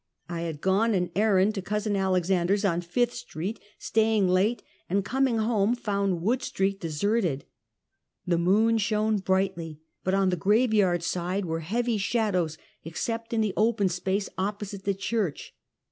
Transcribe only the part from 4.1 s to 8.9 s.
late, and coming home, found Wood street deserted. The moon